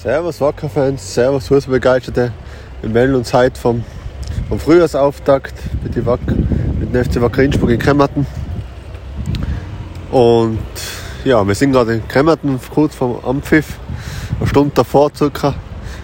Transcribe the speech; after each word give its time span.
Servus 0.00 0.40
Wacker-Fans, 0.40 1.12
Servus 1.12 1.48
Fußballbegeisterte. 1.48 2.30
Wir 2.82 2.88
melden 2.88 3.16
uns 3.16 3.34
heute 3.34 3.58
vom, 3.58 3.82
vom 4.48 4.60
Frühjahrsauftakt 4.60 5.54
mit, 5.82 5.96
die 5.96 6.06
Wacker, 6.06 6.36
mit 6.78 6.94
dem 6.94 7.04
FC 7.04 7.20
Wacker 7.20 7.42
Innsbruck 7.42 7.70
in 7.70 7.80
Kremmerten. 7.80 8.24
Und 10.12 10.60
ja, 11.24 11.44
wir 11.44 11.54
sind 11.56 11.72
gerade 11.72 11.94
in 11.94 12.06
Kremmerten, 12.06 12.60
kurz 12.72 12.94
vom 12.94 13.18
Ampfiff, 13.24 13.76
eine 14.38 14.48
Stunde 14.48 14.70
davor 14.72 15.10
circa. 15.16 15.56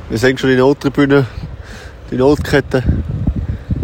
Wir 0.09 0.19
sehen 0.19 0.37
schon 0.39 0.51
die 0.51 0.57
Nottribüne, 0.57 1.27
die 2.11 2.17
Notkette. 2.17 2.83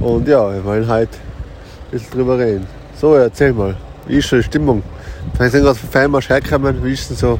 Und 0.00 0.26
ja, 0.26 0.52
wir 0.52 0.64
wollen 0.64 0.88
heute 0.88 1.18
ein 1.18 1.90
bisschen 1.92 2.10
drüber 2.10 2.36
reden. 2.36 2.66
So, 3.00 3.14
erzähl 3.14 3.52
mal, 3.52 3.76
wie 4.08 4.16
ist 4.16 4.26
schon 4.26 4.40
die 4.40 4.44
Stimmung? 4.44 4.82
Wir 5.38 5.50
sind 5.50 5.62
gerade 5.62 5.78
vom 5.78 5.88
Fanmarsch 5.88 6.30
hergekommen, 6.30 6.82
wie 6.82 6.94
ist 6.94 7.10
denn 7.10 7.16
so 7.16 7.38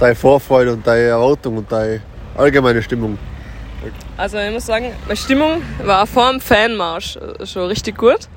deine 0.00 0.14
Vorfreude 0.14 0.72
und 0.72 0.86
deine 0.86 1.02
Erwartung 1.02 1.58
und 1.58 1.70
deine 1.70 2.00
allgemeine 2.36 2.82
Stimmung? 2.82 3.18
Also 4.16 4.38
ich 4.38 4.50
muss 4.52 4.66
sagen, 4.66 4.92
meine 5.06 5.16
Stimmung 5.16 5.62
war 5.84 6.06
vor 6.06 6.30
dem 6.30 6.40
Fanmarsch 6.40 7.18
schon 7.44 7.66
richtig 7.68 7.96
gut. 7.96 8.28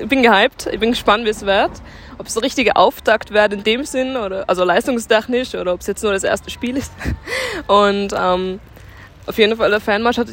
Ich 0.00 0.08
bin 0.08 0.22
gehypt, 0.22 0.68
ich 0.70 0.78
bin 0.78 0.90
gespannt, 0.90 1.24
wie 1.24 1.30
es 1.30 1.44
wird. 1.44 1.72
Ob 2.18 2.26
es 2.26 2.34
der 2.34 2.44
richtige 2.44 2.76
Auftakt 2.76 3.32
wird 3.32 3.52
in 3.52 3.64
dem 3.64 3.84
Sinn, 3.84 4.16
oder, 4.16 4.44
also 4.48 4.62
leistungstechnisch, 4.62 5.54
oder 5.56 5.74
ob 5.74 5.80
es 5.80 5.88
jetzt 5.88 6.04
nur 6.04 6.12
das 6.12 6.22
erste 6.22 6.48
Spiel 6.48 6.76
ist. 6.76 6.92
Und 7.66 8.14
ähm, 8.16 8.60
auf 9.26 9.36
jeden 9.36 9.56
Fall, 9.56 9.70
der 9.70 9.80
Fanmarsch 9.80 10.18
hat 10.18 10.28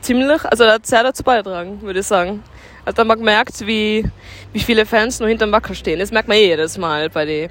ziemlich, 0.00 0.42
also 0.44 0.66
hat 0.66 0.86
sehr 0.86 1.02
dazu 1.02 1.22
beigetragen, 1.22 1.82
würde 1.82 2.00
ich 2.00 2.06
sagen. 2.06 2.42
Also 2.86 3.04
man 3.04 3.20
merkt, 3.20 3.66
wie, 3.66 4.10
wie 4.54 4.60
viele 4.60 4.86
Fans 4.86 5.20
nur 5.20 5.28
hinterm 5.28 5.52
Wacker 5.52 5.74
stehen. 5.74 5.98
Das 5.98 6.10
merkt 6.10 6.28
man 6.28 6.38
eh 6.38 6.46
jedes 6.46 6.78
Mal 6.78 7.10
bei 7.10 7.26
den 7.26 7.50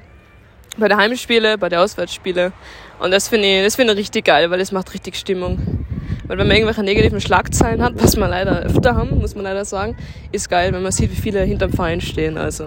bei 0.78 0.88
den 0.88 0.96
Heimspielen, 0.96 1.58
bei 1.58 1.68
den 1.68 1.78
Auswärtsspielen. 1.78 2.52
Und 2.98 3.10
das 3.10 3.28
finde 3.28 3.46
ich, 3.46 3.64
das 3.64 3.78
ich 3.78 3.88
richtig 3.96 4.24
geil, 4.24 4.50
weil 4.50 4.60
es 4.60 4.72
macht 4.72 4.92
richtig 4.92 5.16
Stimmung. 5.16 5.86
Weil 6.26 6.38
wenn 6.38 6.46
man 6.46 6.56
irgendwelche 6.56 6.82
negativen 6.82 7.20
Schlagzeilen 7.20 7.82
hat, 7.82 7.94
was 7.96 8.16
wir 8.16 8.28
leider 8.28 8.60
öfter 8.60 8.94
haben, 8.94 9.18
muss 9.18 9.34
man 9.34 9.44
leider 9.44 9.64
sagen, 9.64 9.96
ist 10.30 10.50
geil, 10.50 10.72
wenn 10.72 10.82
man 10.82 10.92
sieht, 10.92 11.10
wie 11.10 11.20
viele 11.20 11.40
hinterm 11.40 11.72
Verein 11.72 12.00
stehen. 12.00 12.36
Also. 12.36 12.64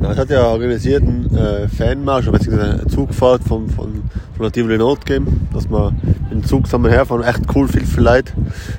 Ja, 0.00 0.12
es 0.12 0.18
hat 0.18 0.30
ja 0.30 0.46
organisiert 0.46 1.02
einen 1.02 1.36
äh, 1.36 1.68
Fanmarsch, 1.68 2.30
beziehungsweise 2.30 2.72
eine 2.72 2.86
Zugfahrt 2.86 3.42
von, 3.42 3.68
von, 3.68 4.02
von 4.36 4.42
der 4.42 4.52
Tivoli 4.52 4.78
Not 4.78 5.04
gegeben, 5.04 5.48
dass 5.52 5.68
wir 5.68 5.92
mit 6.30 6.32
dem 6.32 6.44
Zug 6.44 6.66
zusammen 6.66 6.90
herfahren. 6.90 7.22
Echt 7.22 7.42
cool, 7.54 7.68
viel, 7.68 7.84
viel 7.84 8.02
Leute. 8.02 8.32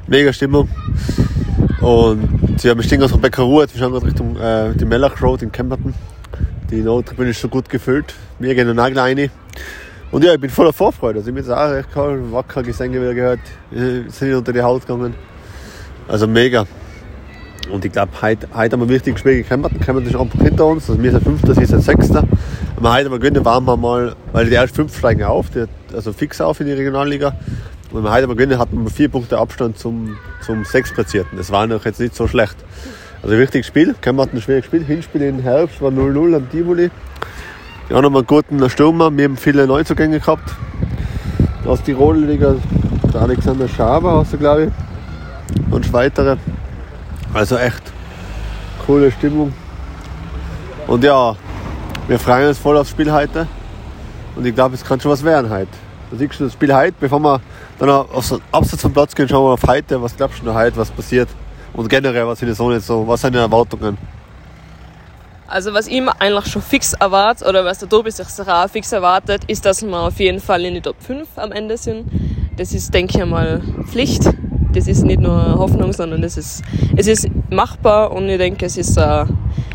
Mega 0.08 0.34
Stimmung. 0.34 0.68
Und 1.82 2.64
ja, 2.64 2.76
wir 2.76 2.84
stehen 2.84 3.04
aus 3.04 3.14
Rebecca 3.14 3.44
Ruhe, 3.44 3.68
wir 3.72 3.80
schauen 3.80 3.92
gerade 3.92 4.06
Richtung 4.06 4.36
äh, 4.38 4.74
die 4.74 4.86
Mellach 4.86 5.22
Road 5.22 5.44
in 5.44 5.52
Kemperton. 5.52 5.94
Die 6.70 6.82
Nottribüne 6.82 7.30
ist 7.30 7.40
so 7.40 7.48
gut 7.48 7.70
gefüllt. 7.70 8.14
Wir 8.40 8.54
gehen 8.54 8.76
noch 8.76 8.84
rein. 8.84 9.32
Und 10.12 10.24
ja, 10.24 10.34
ich 10.34 10.40
bin 10.40 10.50
voller 10.50 10.74
Vorfreude. 10.74 11.20
Also 11.20 11.30
ich 11.30 11.36
bin 11.36 11.44
jetzt 11.44 11.52
auch 11.52 11.70
recht 11.70 11.88
cool, 11.96 12.22
wacker 12.32 12.62
Gesänge 12.62 13.00
wieder 13.00 13.14
gehört. 13.14 13.40
Wir 13.72 14.04
sind 14.10 14.34
unter 14.34 14.52
die 14.52 14.62
Haut 14.62 14.82
gegangen. 14.82 15.16
Also 16.10 16.28
mega. 16.28 16.66
Und 17.72 17.86
ich 17.86 17.92
glaube, 17.94 18.12
heute, 18.22 18.48
heute 18.54 18.74
haben 18.74 18.82
wir 18.82 18.88
ein 18.88 18.90
wichtiges 18.90 19.22
Spiel 19.22 19.44
gekämpft. 19.44 19.80
Kämpfen 19.80 20.06
ist 20.06 20.16
einfach 20.18 20.42
hinter 20.42 20.66
uns. 20.66 20.90
Also 20.90 21.02
wir 21.02 21.12
sind 21.12 21.24
Fünfter, 21.24 21.56
sie 21.56 21.66
sind 21.66 21.84
Sechster. 21.84 22.24
Aber 22.76 22.94
heute 22.94 23.06
haben 23.06 23.12
wir 23.14 23.20
gewinnen, 23.20 23.46
waren 23.46 23.64
wir 23.64 23.78
mal, 23.78 24.16
weil 24.34 24.50
die 24.50 24.56
ersten 24.56 24.76
fünf 24.76 24.98
steigen 24.98 25.24
auf, 25.24 25.50
die, 25.50 25.66
also 25.94 26.12
fix 26.12 26.42
auf 26.42 26.60
in 26.60 26.68
die 26.68 26.74
Regionalliga. 26.74 27.30
Und 27.92 27.98
wenn 27.98 28.04
wir 28.04 28.12
heute 28.12 28.24
haben 28.24 28.32
wir 28.32 28.36
gewinnen, 28.36 28.60
hatten 28.60 28.84
wir 28.84 28.90
vier 28.90 29.08
Punkte 29.08 29.38
Abstand 29.38 29.80
zum, 29.80 30.18
zum 30.46 30.66
Sechstplatzierten. 30.66 31.38
Das 31.38 31.50
war 31.50 31.66
noch 31.66 31.86
jetzt 31.86 32.02
nicht 32.02 32.14
so 32.14 32.28
schlecht. 32.28 32.58
Also 33.28 33.36
ein 33.36 33.42
wichtiges 33.42 33.68
Spiel. 33.68 33.94
Kämpfen 34.00 34.22
hat 34.22 34.34
ein 34.34 34.42
schwieriges 34.42 34.68
Spiel. 34.68 34.86
Hinspiel 34.86 35.22
im 35.24 35.40
Herbst 35.40 35.82
war 35.82 35.92
0-0 35.92 36.34
am 36.34 36.50
Tivoli. 36.50 36.90
Die 37.90 37.94
haben 37.94 38.06
einen 38.06 38.26
guten 38.26 38.70
Stürmer. 38.70 39.12
Wir 39.18 39.26
haben 39.26 39.36
viele 39.36 39.68
Neuzugänge 39.68 40.22
gehabt. 40.22 40.50
Aus 41.66 41.84
Tirol 41.84 42.20
Liga, 42.20 42.56
der 43.14 43.22
Alexander 43.22 43.68
Schaber 43.68 44.14
hast 44.14 44.32
du, 44.32 44.38
glaube 44.38 44.68
ich. 44.68 45.74
Und 45.74 45.92
weitere. 45.92 46.38
Also 47.34 47.58
echt 47.58 47.82
coole 48.86 49.12
Stimmung. 49.12 49.52
Und 50.88 51.04
ja, 51.04 51.36
wir 52.08 52.20
freuen 52.20 52.48
uns 52.48 52.58
voll 52.58 52.78
aufs 52.78 52.92
Spiel 52.92 53.12
heute. 53.12 53.46
Und 54.38 54.46
ich 54.46 54.56
glaube, 54.56 54.76
es 54.76 54.86
kann 54.86 55.02
schon 55.02 55.12
was 55.12 55.26
werden 55.26 55.50
heute. 55.50 55.68
Da 56.12 56.18
siehst 56.18 56.40
du 56.40 56.46
das 56.46 56.54
Spiel 56.54 56.74
heute, 56.74 56.96
bevor 56.98 57.20
wir 57.20 57.42
dann 57.78 57.90
auf 57.90 58.30
den 58.30 58.40
Absatz 58.54 58.84
vom 58.84 58.94
Platz 58.94 59.14
gehen, 59.14 59.28
schauen 59.28 59.44
wir 59.44 59.52
auf 59.52 59.68
heute. 59.68 60.02
Was 60.02 60.16
glaubst 60.16 60.40
du 60.40 60.46
noch 60.46 60.56
heute, 60.56 60.78
was 60.78 60.92
passiert? 60.92 61.28
Und 61.78 61.88
generell, 61.90 62.26
was 62.26 62.40
sind 62.40 62.56
so 62.56 62.70
nicht 62.72 62.82
so, 62.84 63.08
was 63.08 63.22
sind 63.22 63.36
deine 63.36 63.44
Erwartungen? 63.46 63.98
Also 65.48 65.74
was 65.74 65.88
ich 65.88 66.02
eigentlich 66.20 66.48
schon 66.48 66.64
fix 66.64 66.94
erwartet, 66.94 67.48
oder 67.48 67.64
was 67.64 67.78
der 67.78 67.88
Tobi 67.88 68.10
sich 68.10 68.26
auch 68.26 68.68
fix 68.68 68.92
erwartet, 68.92 69.44
ist, 69.48 69.64
dass 69.64 69.84
wir 69.84 69.98
auf 69.98 70.20
jeden 70.20 70.40
Fall 70.40 70.66
in 70.66 70.74
die 70.74 70.82
Top 70.82 70.96
5 71.00 71.28
am 71.36 71.52
Ende 71.52 71.78
sind. 71.78 72.08
Das 72.58 72.74
ist, 72.74 72.92
denke 72.94 73.20
ich 73.20 73.26
mal, 73.26 73.62
Pflicht. 73.86 74.24
Das 74.74 74.88
ist 74.88 75.04
nicht 75.04 75.22
nur 75.22 75.56
Hoffnung, 75.58 75.94
sondern 75.94 76.24
das 76.24 76.36
ist, 76.36 76.64
es 76.96 77.06
ist 77.06 77.28
machbar 77.52 78.12
und 78.12 78.28
ich 78.28 78.40
denke, 78.40 78.66
es 78.66 78.76
ist 78.76 78.98
äh, 78.98 79.26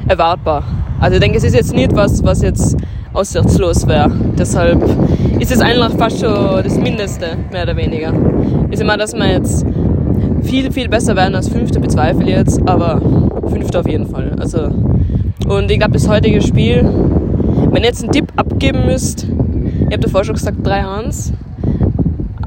erwartbar. 0.08 0.64
Also 1.00 1.14
ich 1.14 1.20
denke, 1.20 1.38
es 1.38 1.44
ist 1.44 1.54
jetzt 1.54 1.72
nicht 1.72 1.94
was, 1.94 2.22
was 2.24 2.42
jetzt 2.42 2.76
aussichtslos 3.12 3.86
wäre. 3.86 4.10
Deshalb 4.36 4.82
ist 5.38 5.52
es 5.52 5.60
eigentlich 5.60 5.92
fast 5.96 6.19
schon 6.20 6.62
das 6.64 6.76
Mindeste, 6.76 7.36
mehr 7.52 7.62
oder 7.62 7.76
weniger. 7.76 8.12
Ich 8.70 8.82
meine, 8.82 8.98
dass 8.98 9.14
wir 9.14 9.26
jetzt 9.26 9.64
viel, 10.42 10.72
viel 10.72 10.88
besser 10.88 11.16
werden 11.16 11.34
als 11.34 11.48
Fünfte, 11.48 11.80
bezweifle 11.80 12.25
ich 12.25 12.36
jetzt, 12.36 12.60
aber 12.66 13.00
Fünfte 13.48 13.80
auf 13.80 13.88
jeden 13.88 14.06
Fall. 14.06 14.32
Also 14.38 14.70
und 15.47 15.70
ich 15.70 15.78
glaube, 15.78 15.94
das 15.94 16.08
heutige 16.08 16.41
Spiel, 16.41 16.82
wenn 17.70 17.82
ihr 17.82 17.88
jetzt 17.88 18.03
einen 18.03 18.12
Tipp 18.12 18.32
abgeben 18.36 18.86
müsst, 18.86 19.25
ihr 19.25 19.92
habt 19.92 20.04
davor 20.04 20.25
schon 20.25 20.34
gesagt 20.34 20.58
3-1, 20.66 21.32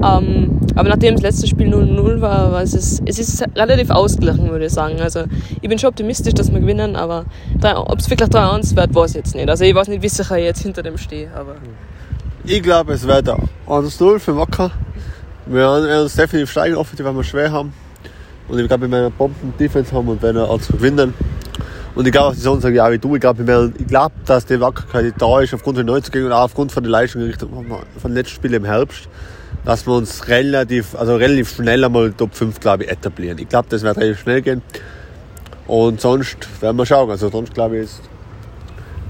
ähm, 0.02 0.60
aber 0.74 0.88
nachdem 0.88 1.14
das 1.14 1.22
letzte 1.22 1.46
Spiel 1.46 1.72
0-0 1.72 2.20
war, 2.20 2.52
war 2.52 2.62
es, 2.62 2.74
ist, 2.74 3.02
es 3.06 3.18
ist 3.18 3.44
relativ 3.54 3.90
ausgeglichen, 3.90 4.50
würde 4.50 4.66
ich 4.66 4.72
sagen. 4.72 5.00
Also 5.00 5.24
ich 5.60 5.68
bin 5.68 5.78
schon 5.78 5.88
optimistisch, 5.90 6.34
dass 6.34 6.52
wir 6.52 6.60
gewinnen, 6.60 6.96
aber 6.96 7.24
ob 7.62 7.98
es 7.98 8.10
wirklich 8.10 8.28
3-1 8.28 8.76
wird, 8.76 8.94
weiß 8.94 9.10
ich 9.10 9.16
jetzt 9.16 9.34
nicht. 9.34 9.48
Also 9.48 9.64
ich 9.64 9.74
weiß 9.74 9.88
nicht, 9.88 10.02
wie 10.02 10.08
sicher 10.08 10.36
ich 10.38 10.44
jetzt 10.44 10.62
hinter 10.62 10.82
dem 10.82 10.98
stehe. 10.98 11.30
Aber 11.34 11.54
ich 12.44 12.62
glaube, 12.62 12.92
es 12.92 13.06
wird 13.06 13.28
1-0 13.66 14.18
für 14.18 14.36
Wacker. 14.36 14.70
Wir 15.46 15.60
werden 15.60 16.02
uns 16.02 16.14
definitiv 16.14 16.50
steigen, 16.50 16.76
offensiv, 16.76 17.06
weil 17.06 17.14
wir 17.14 17.24
schwer 17.24 17.52
haben. 17.52 17.72
Und 18.48 18.58
ich 18.58 18.68
glaube, 18.68 18.88
wir 18.88 18.90
werden 18.90 19.12
Bomben-Defense 19.16 19.92
haben 19.92 20.08
und 20.08 20.22
werden 20.22 20.38
also 20.38 20.72
gewinnen. 20.72 21.14
Und 21.96 22.06
ich 22.06 22.12
glaube, 22.12 22.34
die 22.34 22.40
Saison 22.40 22.60
sage 22.60 22.74
ich 22.74 22.80
auch 22.80 22.90
wie 22.90 22.98
du. 22.98 23.14
Ich 23.14 23.20
glaube, 23.22 23.72
ich 23.78 23.86
glaube, 23.86 24.14
dass 24.26 24.44
die 24.44 24.60
Wackerkeit 24.60 25.14
da 25.18 25.40
ist, 25.40 25.54
aufgrund 25.54 25.78
der 25.78 25.84
Neuzugänge 25.84 26.26
und 26.26 26.32
auch 26.32 26.44
aufgrund 26.44 26.70
von 26.70 26.82
der 26.82 26.92
Leistung 26.92 27.22
von 27.32 28.10
den 28.10 28.12
letzten 28.12 28.34
Spielen 28.34 28.52
im 28.52 28.64
Herbst, 28.66 29.08
dass 29.64 29.86
wir 29.86 29.94
uns 29.94 30.28
relativ, 30.28 30.94
also 30.94 31.16
relativ 31.16 31.54
schnell 31.54 31.82
einmal 31.82 32.12
Top 32.12 32.34
5, 32.34 32.60
glaube 32.60 32.84
ich, 32.84 32.90
etablieren. 32.90 33.38
Ich 33.38 33.48
glaube, 33.48 33.68
das 33.70 33.82
wird 33.82 33.96
relativ 33.96 34.20
schnell 34.20 34.42
gehen. 34.42 34.62
Und 35.66 36.00
sonst 36.00 36.36
werden 36.60 36.76
wir 36.76 36.84
schauen. 36.84 37.10
Also 37.10 37.30
sonst, 37.30 37.54
glaube 37.54 37.78
ich, 37.78 37.84
ist, 37.84 38.02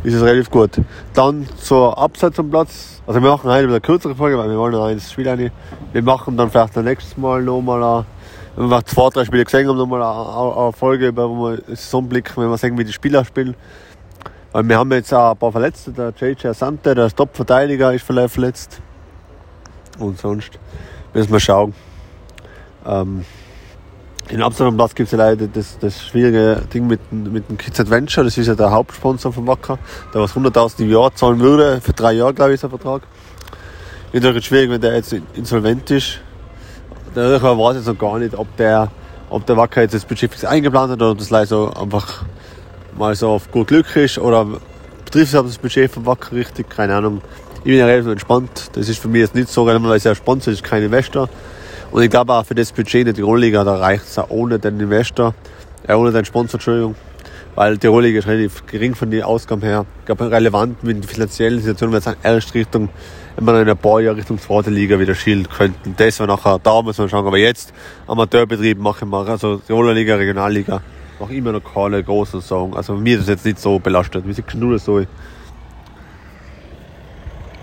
ist 0.04 0.14
es 0.14 0.22
relativ 0.22 0.50
gut. 0.50 0.70
Dann 1.12 1.46
zur 1.58 1.98
Abseits 1.98 2.38
am 2.38 2.50
Platz. 2.50 3.02
Also 3.06 3.20
wir 3.20 3.30
machen 3.30 3.50
heute 3.50 3.64
wieder 3.64 3.74
eine 3.74 3.80
kürzere 3.80 4.14
Folge, 4.14 4.38
weil 4.38 4.48
wir 4.48 4.56
wollen 4.56 4.72
noch 4.72 4.86
eins 4.86 5.10
Spiel 5.10 5.28
rein. 5.28 5.50
Wir 5.92 6.02
machen 6.02 6.36
dann 6.36 6.50
vielleicht 6.50 6.76
das 6.76 6.84
nächste 6.84 7.20
Mal 7.20 7.42
nochmal 7.42 7.82
eine 7.82 8.06
wir 8.56 8.84
zwei, 8.86 9.10
drei 9.10 9.24
Spiele 9.24 9.44
gesehen 9.44 9.68
haben, 9.68 9.76
nochmal 9.76 10.02
eine, 10.02 10.72
Folge 10.72 11.08
über 11.08 11.26
einen 11.26 11.62
Saisonblick, 11.68 12.36
wenn 12.36 12.48
wir 12.48 12.56
sehen, 12.56 12.78
wie 12.78 12.84
die 12.84 12.92
Spieler 12.92 13.24
spielen. 13.24 13.54
Weil 14.52 14.66
wir 14.66 14.78
haben 14.78 14.90
jetzt 14.92 15.12
auch 15.12 15.32
ein 15.32 15.36
paar 15.36 15.52
Verletzte, 15.52 15.90
der 15.92 16.14
JJ 16.18 16.48
Asante, 16.48 16.94
der 16.94 17.10
Top-Verteidiger 17.10 17.92
ist 17.92 18.06
vielleicht 18.06 18.32
verletzt. 18.32 18.80
Und 19.98 20.18
sonst 20.18 20.58
müssen 21.12 21.32
wir 21.32 21.40
schauen. 21.40 21.74
Ähm, 22.86 23.26
in 24.28 24.42
Amsterdam-Platz 24.42 24.94
gibt 24.94 25.12
es 25.12 25.18
leider 25.18 25.46
das, 25.46 25.78
das 25.78 26.02
schwierige 26.02 26.62
Ding 26.72 26.86
mit, 26.86 27.12
mit 27.12 27.48
dem 27.48 27.58
Kids 27.58 27.78
Adventure, 27.78 28.24
das 28.24 28.38
ist 28.38 28.46
ja 28.46 28.54
der 28.54 28.70
Hauptsponsor 28.70 29.32
von 29.32 29.46
Wacker, 29.46 29.78
der 30.12 30.22
was 30.22 30.34
100.000 30.34 30.80
im 30.80 30.90
Jahr 30.90 31.14
zahlen 31.14 31.38
würde, 31.38 31.80
für 31.80 31.92
drei 31.92 32.14
Jahre 32.14 32.34
glaube 32.34 32.50
ich 32.50 32.54
ist 32.54 32.62
der 32.62 32.70
Vertrag. 32.70 33.02
Ist 34.12 34.22
natürlich 34.22 34.46
schwierig, 34.46 34.70
wenn 34.70 34.80
der 34.80 34.94
jetzt 34.94 35.14
insolvent 35.34 35.90
ist 35.90 36.20
dadurch 37.16 37.42
weiß 37.42 37.78
ich 37.78 37.84
so 37.84 37.94
gar 37.94 38.18
nicht, 38.18 38.34
ob 38.34 38.54
der, 38.56 38.90
ob 39.30 39.46
der 39.46 39.56
Wacker 39.56 39.82
jetzt 39.82 39.94
das 39.94 40.04
Budget 40.04 40.30
fix 40.30 40.44
eingeplant 40.44 40.92
hat 40.92 41.00
oder 41.00 41.12
ob 41.12 41.18
das 41.18 41.30
leider 41.30 41.46
so 41.46 41.72
einfach 41.72 42.24
mal 42.96 43.14
so 43.14 43.30
auf 43.30 43.50
gut 43.50 43.68
Glück 43.68 43.96
ist 43.96 44.18
oder 44.18 44.44
betrifft 45.04 45.34
es 45.34 45.42
das 45.42 45.58
Budget 45.58 45.90
vom 45.90 46.06
Wacker 46.06 46.32
richtig, 46.32 46.68
keine 46.68 46.94
Ahnung. 46.94 47.22
Ich 47.58 47.64
bin 47.64 47.78
ja 47.78 47.86
relativ 47.86 48.12
entspannt. 48.12 48.70
Das 48.74 48.88
ist 48.88 48.98
für 48.98 49.08
mich 49.08 49.22
jetzt 49.22 49.34
nicht 49.34 49.48
so 49.48 49.64
relevant, 49.64 49.88
weil 49.88 49.96
es 49.96 50.04
ja 50.04 50.14
Sponsor 50.14 50.52
ist, 50.52 50.62
kein 50.62 50.82
Investor. 50.82 51.28
Und 51.90 52.02
ich 52.02 52.10
glaube 52.10 52.32
auch 52.32 52.44
für 52.44 52.54
das 52.54 52.70
Budget 52.70 53.00
in 53.00 53.04
der 53.06 53.14
Tirolliga, 53.14 53.64
da 53.64 53.76
reicht 53.76 54.04
es 54.04 54.18
auch 54.18 54.30
ohne 54.30 54.58
den 54.58 54.78
Investor, 54.78 55.34
äh, 55.86 55.94
ohne 55.94 56.12
den 56.12 56.24
Sponsor, 56.24 56.54
Entschuldigung. 56.54 56.94
Weil 57.56 57.78
Tirolliga 57.78 58.18
ist 58.20 58.28
relativ 58.28 58.64
gering 58.66 58.94
von 58.94 59.10
den 59.10 59.22
Ausgaben 59.22 59.62
her. 59.62 59.86
Ich 60.00 60.06
glaube, 60.06 60.30
relevant 60.30 60.84
mit 60.84 61.02
der 61.02 61.08
finanziellen 61.08 61.58
Situation, 61.58 61.90
wenn 61.90 61.98
es 61.98 62.16
erst 62.22 62.54
Richtung 62.54 62.90
wenn 63.36 63.54
wir 63.54 63.62
in 63.62 63.68
ein 63.68 63.76
paar 63.76 64.00
Jahren 64.00 64.16
Richtung 64.16 64.38
zweite 64.38 64.70
Liga 64.70 64.98
wieder 64.98 65.14
schielen 65.14 65.46
könnten. 65.48 65.94
Das 65.96 66.18
war 66.20 66.26
nachher, 66.26 66.58
da 66.58 66.80
muss 66.80 66.96
man 66.96 67.08
schauen. 67.08 67.26
Aber 67.26 67.36
jetzt, 67.36 67.72
Amateurbetrieb 68.06 68.78
machen 68.78 69.10
wir, 69.10 69.28
also 69.28 69.56
Tiroler 69.56 69.92
Liga, 69.92 70.14
Regionalliga, 70.14 70.80
noch 71.20 71.30
immer 71.30 71.52
noch 71.52 71.62
keine 71.62 72.02
großen 72.02 72.40
Saison. 72.40 72.74
Also 72.74 72.94
mir 72.94 73.18
ist 73.18 73.22
das 73.22 73.28
jetzt 73.28 73.44
nicht 73.44 73.58
so 73.58 73.78
belastet. 73.78 74.26
Wie 74.26 74.32
siehst 74.32 74.48
du 74.54 74.72
das 74.72 74.84
so? 74.84 75.00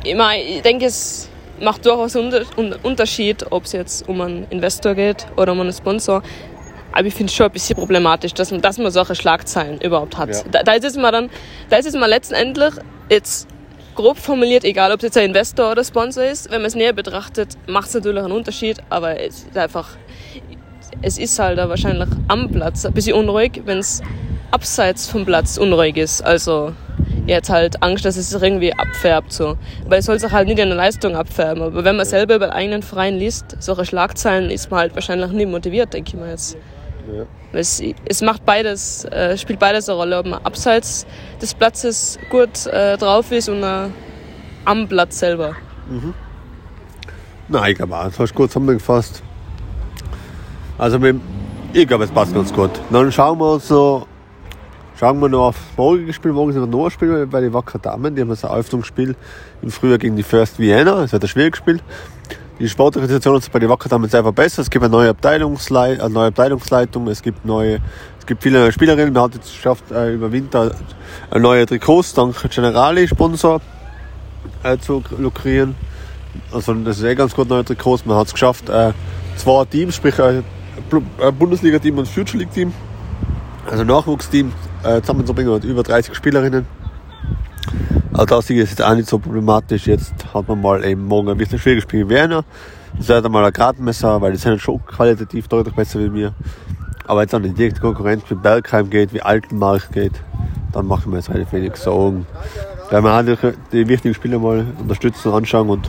Ich, 0.04 0.16
meine, 0.16 0.44
ich 0.44 0.62
denke, 0.62 0.86
es, 0.86 1.30
macht 1.60 1.86
durchaus 1.86 2.16
einen 2.16 2.74
Unterschied, 2.84 3.46
ob 3.52 3.66
es 3.66 3.72
jetzt 3.72 4.08
um 4.08 4.22
einen 4.22 4.46
Investor 4.50 4.96
geht 4.96 5.26
oder 5.38 5.52
um 5.54 5.62
einen 5.62 5.74
Sponsor. 5.74 6.22
Aber 6.94 7.08
ich 7.08 7.14
finde 7.14 7.30
es 7.30 7.36
schon 7.36 7.48
ein 7.48 7.52
bisschen 7.52 7.76
problematisch, 7.76 8.34
dass 8.34 8.52
man, 8.52 8.62
dass 8.62 8.78
man 8.78 8.92
solche 8.92 9.16
Schlagzeilen 9.16 9.82
überhaupt 9.82 10.18
hat. 10.18 10.30
Ja. 10.30 10.42
Da, 10.52 10.64
da 10.64 10.74
ist 10.74 10.86
es 10.86 10.96
mal 10.96 11.12
dann, 11.12 11.30
da 11.70 11.78
ist 11.78 11.88
es 11.88 11.94
mal 11.94 12.10
letztendlich 12.10 12.74
jetzt 13.10 13.48
grob 13.96 14.18
formuliert, 14.18 14.64
egal 14.64 14.92
ob 14.92 14.98
es 14.98 15.04
jetzt 15.04 15.18
ein 15.18 15.26
Investor 15.26 15.72
oder 15.72 15.84
Sponsor 15.84 16.24
ist, 16.24 16.50
wenn 16.50 16.62
man 16.62 16.68
es 16.68 16.76
näher 16.76 16.94
betrachtet, 16.94 17.58
macht 17.68 17.90
es 17.90 17.94
natürlich 17.94 18.24
einen 18.24 18.32
Unterschied, 18.32 18.78
aber 18.90 19.20
es 19.20 19.44
ist 19.44 19.58
einfach, 19.58 19.90
es 21.02 21.18
ist 21.18 21.38
halt 21.38 21.58
da 21.58 21.70
wahrscheinlich 21.70 22.10
am 22.28 22.50
Platz 22.52 22.86
ein 22.86 22.94
bisschen 22.94 23.16
unruhig, 23.16 23.62
wenn 23.66 23.80
es 23.80 24.02
abseits 24.52 25.10
vom 25.10 25.26
Platz 25.26 25.58
unruhig 25.58 25.98
ist. 25.98 26.22
Also 26.22 26.74
jetzt 27.26 27.50
halt 27.50 27.82
Angst, 27.82 28.06
dass 28.06 28.18
es 28.18 28.30
sich 28.30 28.42
irgendwie 28.42 28.74
abfärbt 28.74 29.32
so. 29.32 29.58
Weil 29.88 30.00
es 30.00 30.06
soll 30.06 30.20
sich 30.20 30.32
halt 30.32 30.48
nicht 30.48 30.60
in 30.60 30.70
der 30.70 30.78
Leistung 30.78 31.16
abfärben. 31.16 31.64
Aber 31.64 31.84
wenn 31.84 31.96
man 31.96 32.06
selber 32.06 32.36
über 32.36 32.48
den 32.48 32.54
eigenen 32.54 32.84
Verein 32.84 33.18
liest, 33.18 33.58
solche 33.60 33.86
Schlagzeilen, 33.86 34.50
ist 34.50 34.70
man 34.70 34.82
halt 34.82 34.96
wahrscheinlich 34.96 35.32
nicht 35.32 35.50
motiviert, 35.50 35.94
denke 35.94 36.12
ich 36.14 36.20
mal 36.20 36.30
jetzt. 36.30 36.58
Ja. 37.12 37.26
Es, 37.52 37.82
es 38.06 38.22
macht 38.22 38.46
beides, 38.46 39.06
äh, 39.06 39.38
spielt 39.38 39.60
beides 39.60 39.90
eine 39.90 39.98
Rolle, 39.98 40.20
ob 40.20 40.26
man 40.26 40.42
abseits 40.44 41.06
des 41.42 41.54
Platzes 41.54 42.18
gut 42.30 42.66
äh, 42.68 42.98
drauf 42.98 43.32
ist 43.32 43.50
und 43.50 43.64
äh, 43.64 43.90
am 44.66 44.88
Platz 44.88 45.20
selber. 45.20 45.56
Nein, 47.50 47.72
ich 47.72 47.78
glaube 47.78 47.92
das 47.92 48.18
hast 48.18 48.32
du 48.32 48.36
gut 48.36 48.52
zusammengefasst. 48.52 49.22
Also 50.78 51.00
ich 51.74 51.88
glaube, 51.88 52.04
es 52.06 52.12
passt 52.12 52.34
ganz 52.34 52.54
gut. 52.54 52.72
Dann 52.90 53.12
schauen 53.12 53.40
wir 53.40 53.54
uns 53.54 53.68
so, 53.68 54.08
schauen 55.00 55.20
wir 55.20 55.30
noch 55.30 55.48
auf 55.48 55.56
das 55.56 55.78
morgige 55.78 56.14
Spiel. 56.14 56.32
Morgen 56.32 56.54
sind 56.54 56.62
wir 56.62 56.68
noch 56.68 56.86
ein 56.86 56.92
Spiel 56.92 57.28
bei 57.28 57.42
den 57.42 57.54
Wacker 57.54 57.80
Damen. 57.80 58.16
Die 58.16 58.22
haben 58.22 58.30
das 58.30 58.44
Eröffnungsspiel 58.44 59.16
im 59.62 59.72
Frühjahr 59.72 59.98
gegen 59.98 60.16
die 60.16 60.24
First 60.24 60.60
Vienna. 60.60 61.04
Es 61.04 61.12
wird 61.12 61.24
ein 61.24 61.28
schwieriges 61.28 61.58
Spiel. 61.58 61.80
Die 62.60 62.68
hat 62.70 62.94
sich 63.44 63.52
bei 63.52 63.60
den 63.60 63.70
Wacker 63.70 63.90
Damen 63.90 64.08
sehr 64.08 64.22
verbessert. 64.22 64.64
Es 64.66 64.70
gibt 64.70 64.84
eine 64.86 64.92
neue, 64.92 65.10
Abteilungslei 65.10 66.00
eine 66.00 66.10
neue 66.14 66.28
Abteilungsleitung, 66.28 67.08
es 67.08 67.22
gibt 67.22 67.44
neue, 67.46 67.80
es 68.20 68.26
gibt 68.28 68.44
viele 68.44 68.60
neue 68.60 68.72
Spielerinnen. 68.72 69.12
Man 69.12 69.24
hat 69.24 69.34
jetzt 69.34 69.52
geschafft, 69.52 69.92
äh, 69.92 70.14
über 70.14 70.32
Winter 70.32 70.72
neue 71.36 71.66
Trikots 71.66 72.14
dank 72.14 72.36
Generali 72.52 73.08
Sponsor 73.08 73.60
äh, 74.62 74.78
zu 74.78 75.04
lukrieren. 75.18 75.76
Also 76.52 76.74
das 76.76 77.00
ist 77.00 77.04
eh 77.04 77.16
ganz 77.16 77.34
gut 77.36 77.50
neue 77.50 77.66
Trikots. 77.66 78.06
Man 78.06 78.18
hat 78.18 78.28
es 78.28 78.34
geschafft, 78.34 78.70
äh, 78.70 78.94
zwei 79.36 79.66
Teams, 79.66 79.96
sprich 79.96 80.22
ein 80.22 80.44
Blu- 80.90 81.02
ein 81.22 81.36
Bundesliga-Team 81.36 81.98
und 81.98 82.08
Future 82.08 82.38
League-Team, 82.38 82.72
also 83.70 83.84
Nachwuchsteam 83.84 84.52
äh, 84.84 85.02
zusammenzubringen 85.02 85.60
über 85.64 85.82
30 85.82 86.14
Spielerinnen. 86.14 86.68
Also 88.14 88.26
das 88.26 88.50
ist 88.50 88.70
jetzt 88.70 88.82
auch 88.84 88.96
nicht 88.96 89.10
so 89.10 89.18
problematisch. 89.20 89.88
Jetzt 89.88 90.14
hat 90.34 90.48
man 90.48 90.62
mal 90.62 90.84
eben 90.86 91.06
morgen 91.08 91.30
ein 91.30 91.38
bisschen 91.38 91.58
schwieriges 91.60 91.84
Spiel 91.84 92.02
in 92.02 92.10
Vienna. 92.10 92.44
Das 92.98 93.08
wird 93.08 93.26
einmal 93.26 93.44
ein 93.46 93.54
Gradmesser, 93.54 94.22
weil 94.22 94.34
die 94.34 94.38
sind 94.38 94.62
schon 94.62 94.86
qualitativ 94.86 95.48
deutlich 95.48 95.74
besser 95.76 96.00
wie 96.00 96.10
mir. 96.10 96.34
Aber 97.08 97.22
jetzt 97.22 97.34
an 97.34 97.44
die 97.44 97.50
direkte 97.54 97.82
Konkurrenz 97.82 98.24
wie 98.30 98.36
Bergheim 98.36 98.90
geht, 98.90 99.14
wie 99.14 99.22
Altenmark 99.22 99.92
geht, 99.92 100.14
dann 100.72 100.86
machen 100.86 101.12
wir 101.12 101.18
jetzt 101.20 101.30
relativ 101.30 101.52
wenig 101.54 101.76
Sorgen. 101.76 102.26
Weil 102.92 103.02
wir 103.04 103.14
halt 103.14 103.40
die- 103.72 103.88
wichtigen 103.88 104.14
Spiele 104.14 104.38
mal 104.38 104.66
unterstützen 104.80 105.32
anschauen 105.34 105.70
und 105.70 105.88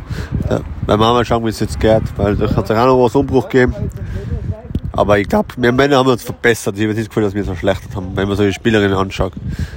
äh, 0.48 0.60
weil 0.86 0.98
wir 0.98 1.12
mal 1.12 1.24
schauen, 1.24 1.44
wie 1.44 1.50
es 1.50 1.60
jetzt 1.60 1.78
geht, 1.78 2.02
weil 2.16 2.36
da 2.36 2.56
hat 2.56 2.70
es 2.70 2.76
auch 2.76 2.86
noch 2.86 3.04
was 3.04 3.14
Umbruch 3.14 3.48
gegeben. 3.50 3.74
Aber 4.96 5.18
ich 5.18 5.28
glaube, 5.28 5.48
wir 5.56 5.72
Männer 5.72 5.96
haben 5.98 6.08
uns 6.08 6.22
verbessert. 6.22 6.76
Ich 6.76 6.82
habe 6.82 6.90
nicht 6.94 7.00
das 7.00 7.08
Gefühl, 7.08 7.24
dass 7.24 7.34
wir 7.34 7.40
uns 7.40 7.48
verschlechtert 7.48 7.96
haben, 7.96 8.16
wenn 8.16 8.28
man 8.28 8.36
so 8.36 8.44
die 8.44 8.52
Spielerinnen 8.52 8.96
anschaut. 8.96 9.32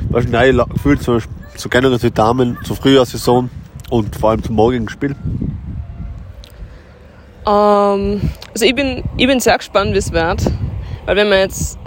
Du 0.09 0.15
hast 0.17 0.25
ein 0.27 0.31
neues 0.31 0.69
Gefühl 0.69 0.99
zu, 0.99 1.17
zu 1.55 1.69
generell 1.69 1.99
zu 1.99 2.11
Damen, 2.11 2.57
zur 2.63 2.75
Frühjahrssaison 2.75 3.49
und 3.89 4.15
vor 4.15 4.29
allem 4.29 4.43
zum 4.43 4.55
morgigen 4.55 4.87
Spiel. 4.89 5.15
Ähm, 7.47 8.21
also 8.53 8.65
ich 8.65 8.75
bin, 8.75 9.03
ich 9.17 9.25
bin 9.27 9.39
sehr 9.39 9.57
gespannt, 9.57 9.93
wie 9.93 9.97
es 9.97 10.11
wird. 10.11 10.45
Weil 11.05 11.15
wenn 11.15 11.29
wir 11.29 11.39
jetzt 11.39 11.79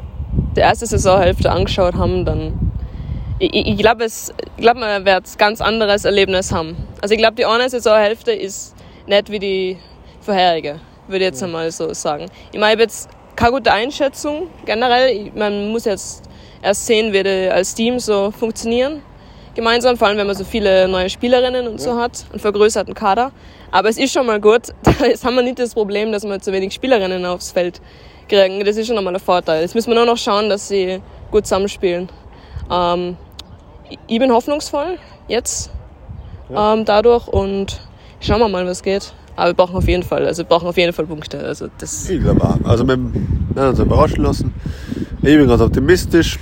die 0.56 0.60
erste 0.60 0.86
Saisonhälfte 0.86 1.52
angeschaut 1.52 1.94
haben, 1.94 2.24
dann 2.24 2.72
ich, 3.38 3.54
ich, 3.54 3.66
ich 3.68 3.78
glaube, 3.78 4.04
es- 4.04 4.32
ich 4.56 4.62
glaube, 4.62 4.80
man 4.80 5.04
wird 5.04 5.26
ein 5.26 5.38
ganz 5.38 5.60
anderes 5.60 6.04
Erlebnis 6.04 6.52
haben. 6.52 6.76
Also 7.00 7.14
ich 7.14 7.20
glaube, 7.20 7.36
die 7.36 7.46
eine 7.46 7.68
Saisonhälfte 7.68 8.32
ist 8.32 8.74
nicht 9.06 9.30
wie 9.30 9.38
die 9.38 9.78
vorherige, 10.20 10.80
würde 11.06 11.24
ich 11.24 11.30
jetzt 11.30 11.42
einmal 11.42 11.70
so 11.70 11.92
sagen. 11.94 12.26
Ich 12.52 12.58
meine, 12.58 12.72
ich 12.72 12.72
habe 12.72 12.82
jetzt 12.82 13.08
keine 13.36 13.52
gute 13.52 13.72
Einschätzung 13.72 14.48
generell. 14.64 15.30
Man 15.34 15.70
muss 15.70 15.84
jetzt 15.84 16.22
erst 16.62 16.86
sehen, 16.86 17.12
wie 17.12 17.22
die 17.22 17.48
als 17.50 17.74
Team 17.74 17.98
so 17.98 18.30
funktionieren. 18.30 19.02
Gemeinsam, 19.54 19.96
vor 19.96 20.08
allem 20.08 20.18
wenn 20.18 20.26
man 20.26 20.36
so 20.36 20.44
viele 20.44 20.86
neue 20.86 21.10
Spielerinnen 21.10 21.66
und 21.66 21.80
so 21.80 21.96
hat, 21.96 22.24
einen 22.30 22.40
vergrößerten 22.40 22.94
Kader. 22.94 23.32
Aber 23.72 23.88
es 23.88 23.98
ist 23.98 24.12
schon 24.12 24.26
mal 24.26 24.40
gut. 24.40 24.68
Jetzt 25.00 25.24
haben 25.24 25.34
wir 25.34 25.42
nicht 25.42 25.58
das 25.58 25.74
Problem, 25.74 26.12
dass 26.12 26.24
wir 26.24 26.40
zu 26.40 26.52
wenig 26.52 26.72
Spielerinnen 26.72 27.24
aufs 27.26 27.50
Feld 27.50 27.80
kriegen. 28.28 28.64
Das 28.64 28.76
ist 28.76 28.86
schon 28.86 28.96
einmal 28.96 29.14
ein 29.14 29.20
Vorteil. 29.20 29.62
Jetzt 29.62 29.74
müssen 29.74 29.90
wir 29.90 29.96
nur 29.96 30.06
noch 30.06 30.16
schauen, 30.16 30.48
dass 30.48 30.68
sie 30.68 31.00
gut 31.30 31.46
zusammenspielen. 31.46 32.08
Ähm, 32.70 33.16
ich 34.06 34.18
bin 34.18 34.32
hoffnungsvoll 34.32 34.98
jetzt 35.26 35.70
ähm, 36.54 36.84
dadurch 36.84 37.26
und 37.28 37.80
schauen 38.20 38.40
wir 38.40 38.48
mal, 38.48 38.66
was 38.66 38.82
geht. 38.82 39.12
Aber 39.40 39.48
wir 39.48 39.54
brauchen 39.54 39.76
auf 39.76 39.88
jeden 39.88 40.02
Fall, 40.02 40.26
also 40.26 40.42
wir 40.42 40.48
brauchen 40.48 40.68
auf 40.68 40.76
jeden 40.76 40.92
Fall 40.92 41.06
Punkte. 41.06 41.38
Also 41.40 41.68
das, 41.78 42.10
Ich 42.10 42.20
glaube 42.20 42.44
auch. 42.44 42.58
Also 42.62 42.86
wir 42.86 42.92
haben 42.92 43.38
uns 43.56 43.78
überraschen 43.78 44.22
lassen. 44.22 44.52
Ich 45.22 45.34
bin 45.36 45.48
ganz 45.48 45.62
optimistisch. 45.62 46.38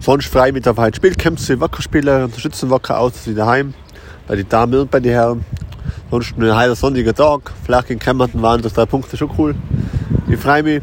Sonst 0.00 0.26
frei 0.28 0.50
mit 0.52 0.66
auf 0.66 0.78
heute 0.78 0.96
Spiel. 0.96 1.14
Kämpfen 1.14 1.44
die 1.56 1.60
Wackerspieler, 1.60 2.24
unterstützen 2.24 2.70
Wacker 2.70 2.98
aus 2.98 3.12
wie 3.26 3.34
daheim. 3.34 3.74
Bei 4.26 4.36
den 4.36 4.48
Damen 4.48 4.80
und 4.80 4.90
bei 4.90 5.00
den 5.00 5.12
Herren. 5.12 5.44
Sonst 6.10 6.34
ein 6.38 6.56
heiler 6.56 6.74
sonniger 6.76 7.12
Tag. 7.12 7.52
Vielleicht 7.64 7.90
in 7.90 7.98
Kempten 7.98 8.40
waren 8.40 8.62
das 8.62 8.72
drei 8.72 8.86
Punkte 8.86 9.14
schon 9.18 9.30
cool. 9.36 9.54
Ich 10.30 10.38
freue 10.38 10.62
mich. 10.62 10.82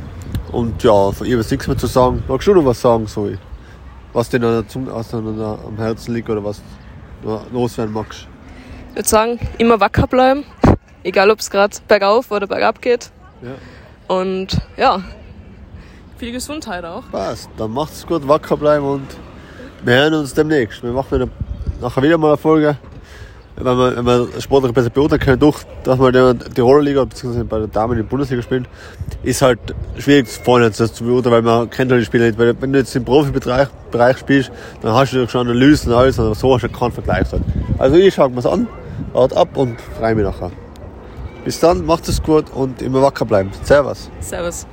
Und 0.52 0.84
ja, 0.84 1.12
von 1.12 1.26
ihr 1.26 1.40
ist 1.40 1.50
nichts 1.50 1.68
mehr 1.68 1.76
zu 1.78 1.88
sagen. 1.88 2.22
Magst 2.28 2.48
du 2.48 2.54
noch 2.54 2.66
was 2.66 2.80
sagen, 2.80 3.08
Zoe? 3.08 3.40
Was 4.14 4.30
dir 4.30 4.40
der- 4.40 4.64
am 4.78 5.76
Herzen 5.78 6.14
liegt 6.14 6.30
oder 6.30 6.44
was 6.44 6.62
noch 7.24 7.52
loswerden 7.52 7.94
magst? 7.96 8.28
ich 8.92 8.96
würde 9.00 9.10
sagen, 9.10 9.40
immer 9.58 9.80
wacker 9.80 10.06
bleiben. 10.08 10.44
Egal, 11.06 11.30
ob 11.30 11.40
es 11.40 11.52
gerade 11.52 11.78
bergauf 11.88 12.32
oder 12.32 12.48
bergab 12.48 12.82
geht. 12.82 13.12
Ja. 13.44 14.16
Und 14.16 14.60
ja, 14.76 15.04
viel 16.18 16.32
Gesundheit 16.32 16.84
auch. 16.84 17.04
Passt. 17.12 17.48
Dann 17.58 17.72
macht's 17.72 18.08
gut, 18.08 18.28
wacker 18.28 18.58
bleiben 18.58 18.84
und 18.84 19.08
wir 19.84 19.94
hören 19.94 20.16
uns 20.16 20.34
demnächst. 20.34 20.82
Wir 20.82 20.92
machen 20.92 21.12
wieder, 21.12 21.30
nachher 21.80 22.02
wieder 22.02 22.18
mal 22.18 22.30
eine 22.30 22.38
Folge. 22.38 22.76
Wenn 23.56 23.78
wir, 23.78 23.96
wenn 23.96 24.06
wir 24.06 24.42
sportlich 24.42 24.74
besser 24.74 24.90
beurteilen 24.90 25.22
können, 25.22 25.40
durch, 25.40 25.60
dass 25.84 26.00
wir 26.00 26.34
die 26.34 26.50
Tiroler 26.56 26.82
Liga 26.82 27.06
bzw. 27.06 27.44
bei 27.44 27.60
der 27.60 27.68
Damen 27.68 27.94
in 27.94 28.00
der 28.00 28.10
Bundesliga 28.10 28.42
spielen, 28.42 28.68
ist 29.22 29.44
halt 29.44 29.60
schwierig 30.00 30.28
vorne 30.28 30.72
das 30.72 30.92
zu 30.92 31.04
beurteilen, 31.04 31.36
weil 31.36 31.42
man 31.44 31.70
kennt 31.70 31.92
halt 31.92 32.02
die 32.02 32.06
Spieler 32.06 32.26
nicht. 32.26 32.40
Weil 32.40 32.60
wenn 32.60 32.74
du 32.74 32.80
jetzt 32.80 32.96
im 32.96 33.06
Profibereich 33.06 33.68
Bereich 33.92 34.18
spielst, 34.18 34.52
dann 34.82 34.94
hast 34.94 35.14
du 35.14 35.28
schon 35.28 35.48
Analysen 35.48 35.92
und 35.92 36.00
alles, 36.00 36.20
aber 36.20 36.34
so 36.34 36.56
hast 36.56 36.64
du 36.64 36.70
keinen 36.70 36.92
Vergleich. 36.92 37.32
Halt. 37.32 37.44
Also 37.78 37.96
ich 37.96 38.12
schaue 38.16 38.32
mir's 38.32 38.48
an, 38.48 38.68
warte 39.14 39.38
ab 39.38 39.56
und 39.56 39.80
freue 39.80 40.16
mich 40.16 40.26
nachher. 40.26 40.52
Bis 41.46 41.60
dann, 41.60 41.86
macht 41.86 42.10
es 42.10 42.22
gut 42.22 42.50
und 42.50 42.82
immer 42.82 43.04
wacker 43.04 43.24
bleiben. 43.24 43.52
Servus. 43.64 44.10
Servus. 44.20 44.66